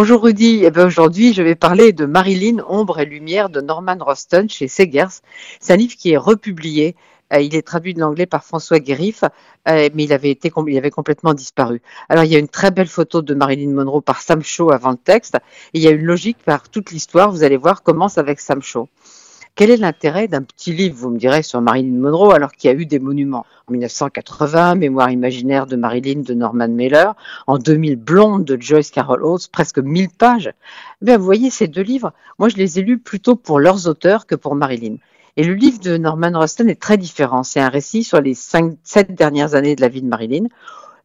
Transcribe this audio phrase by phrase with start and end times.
[0.00, 3.96] Bonjour Rudy, eh ben aujourd'hui je vais parler de Marilyn, Ombre et Lumière de Norman
[3.98, 5.22] Roston chez Segers.
[5.58, 6.94] C'est un livre qui est republié.
[7.32, 10.90] Euh, il est traduit de l'anglais par François Guérif, euh, mais il avait, il avait
[10.92, 11.82] complètement disparu.
[12.08, 14.92] Alors il y a une très belle photo de Marilyn Monroe par Sam Shaw avant
[14.92, 15.34] le texte,
[15.74, 18.62] et il y a une logique par toute l'histoire, vous allez voir, commence avec Sam
[18.62, 18.88] Shaw.
[19.58, 22.72] Quel est l'intérêt d'un petit livre, vous me direz, sur Marilyn Monroe, alors qu'il y
[22.72, 23.44] a eu des monuments?
[23.66, 27.12] En 1980, Mémoire imaginaire de Marilyn de Norman Mailer.
[27.48, 30.52] En 2000, Blonde de Joyce Carol Oates, presque 1000 pages.
[31.02, 33.88] Eh bien, vous voyez, ces deux livres, moi, je les ai lus plutôt pour leurs
[33.88, 34.98] auteurs que pour Marilyn.
[35.36, 37.42] Et le livre de Norman Ruston est très différent.
[37.42, 40.46] C'est un récit sur les sept dernières années de la vie de Marilyn,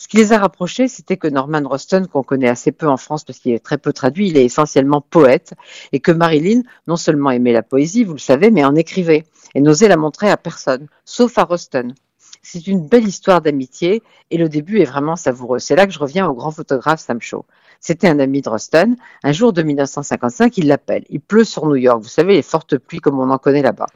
[0.00, 3.22] ce qui les a rapprochés, c'était que Norman Roston, qu'on connaît assez peu en France
[3.22, 5.52] parce qu'il est très peu traduit, il est essentiellement poète,
[5.92, 9.60] et que Marilyn non seulement aimait la poésie, vous le savez, mais en écrivait, et
[9.60, 11.92] n'osait la montrer à personne, sauf à Roston.
[12.40, 15.58] C'est une belle histoire d'amitié, et le début est vraiment savoureux.
[15.58, 17.44] C'est là que je reviens au grand photographe Sam Shaw.
[17.78, 18.96] C'était un ami de Roston.
[19.22, 21.04] Un jour de 1955, il l'appelle.
[21.10, 22.02] Il pleut sur New York.
[22.02, 23.88] Vous savez, les fortes pluies comme on en connaît là-bas.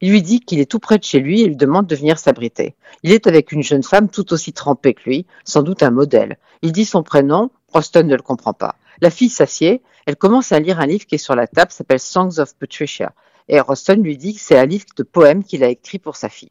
[0.00, 2.18] Il lui dit qu'il est tout près de chez lui et lui demande de venir
[2.18, 2.74] s'abriter.
[3.02, 6.38] Il est avec une jeune femme tout aussi trempée que lui, sans doute un modèle.
[6.62, 8.76] Il dit son prénom, Roston ne le comprend pas.
[9.00, 12.00] La fille s'assied, elle commence à lire un livre qui est sur la table, s'appelle
[12.00, 13.12] Songs of Patricia.
[13.48, 16.28] Et Roston lui dit que c'est un livre de poèmes qu'il a écrit pour sa
[16.28, 16.50] fille.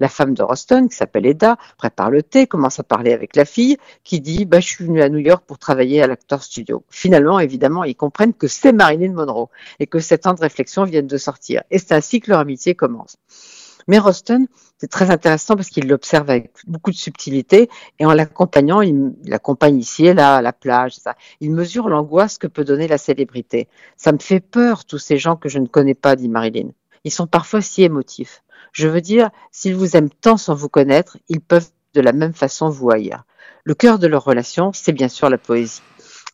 [0.00, 3.44] La femme de Roston, qui s'appelle Eda, prépare le thé, commence à parler avec la
[3.44, 6.84] fille, qui dit bah, Je suis venue à New York pour travailler à l'Actor Studio.
[6.90, 9.48] Finalement, évidemment, ils comprennent que c'est Marilyn Monroe
[9.80, 11.62] et que ces temps de réflexion viennent de sortir.
[11.70, 13.16] Et c'est ainsi que leur amitié commence.
[13.88, 14.46] Mais Roston,
[14.76, 19.78] c'est très intéressant parce qu'il l'observe avec beaucoup de subtilité et en l'accompagnant, il l'accompagne
[19.78, 20.94] ici et là, à la plage.
[20.96, 21.16] Ça.
[21.40, 23.66] Il mesure l'angoisse que peut donner la célébrité.
[23.96, 26.68] Ça me fait peur, tous ces gens que je ne connais pas, dit Marilyn.
[27.04, 28.42] Ils sont parfois si émotifs.
[28.78, 32.32] Je veux dire, s'ils vous aiment tant sans vous connaître, ils peuvent de la même
[32.32, 33.24] façon vous haïr.
[33.64, 35.82] Le cœur de leur relation, c'est bien sûr la poésie.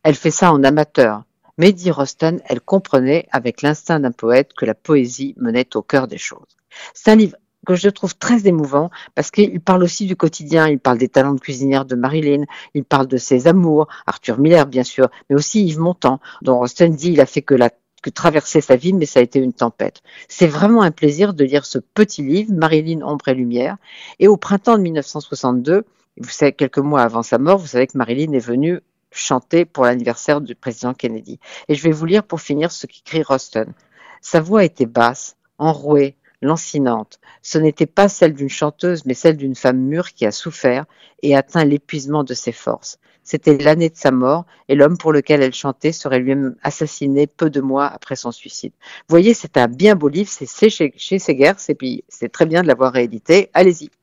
[0.03, 1.23] Elle fait ça en amateur.
[1.57, 6.07] Mais dit Roston, elle comprenait avec l'instinct d'un poète que la poésie menait au cœur
[6.07, 6.59] des choses.
[6.93, 7.35] C'est un livre
[7.67, 11.33] que je trouve très émouvant parce qu'il parle aussi du quotidien, il parle des talents
[11.33, 15.65] de cuisinière de Marilyn, il parle de ses amours, Arthur Miller bien sûr, mais aussi
[15.65, 17.71] Yves Montand, dont Roston dit il a fait que la
[18.05, 20.03] que traverser sa vie, mais ça a été une tempête.
[20.29, 23.79] C'est vraiment un plaisir de lire ce petit livre, Marilyn, Ombre et Lumière.
[24.19, 25.87] Et au printemps de 1962,
[26.19, 29.85] vous savez, quelques mois avant sa mort, vous savez que Marilyn est venue chanter pour
[29.85, 31.41] l'anniversaire du président Kennedy.
[31.69, 33.73] Et je vais vous lire pour finir ce qu'écrit Roston.
[34.21, 37.19] Sa voix était basse, enrouée, lancinante.
[37.43, 40.85] Ce n'était pas celle d'une chanteuse, mais celle d'une femme mûre qui a souffert
[41.23, 42.99] et atteint l'épuisement de ses forces.
[43.25, 47.49] C'était l'année de sa mort et l'homme pour lequel elle chantait serait lui-même assassiné peu
[47.49, 48.73] de mois après son suicide.
[48.81, 52.45] Vous voyez, c'est un bien beau livre, c'est chez, chez Segers et puis c'est très
[52.45, 53.51] bien de l'avoir réédité.
[53.55, 53.91] Allez-y.